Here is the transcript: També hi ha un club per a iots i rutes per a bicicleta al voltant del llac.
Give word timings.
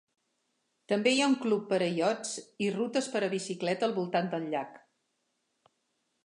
També 0.91 1.11
hi 1.15 1.19
ha 1.25 1.27
un 1.31 1.35
club 1.43 1.67
per 1.73 1.77
a 1.87 1.89
iots 1.97 2.31
i 2.69 2.71
rutes 2.77 3.11
per 3.17 3.21
a 3.27 3.29
bicicleta 3.35 3.87
al 3.89 3.95
voltant 3.99 4.33
del 4.33 4.49
llac. 4.55 4.83